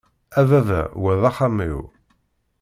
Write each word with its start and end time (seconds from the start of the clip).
A 0.39 0.41
baba, 0.49 0.81
wa 1.01 1.11
d 1.21 1.23
axxam-iw! 1.29 1.79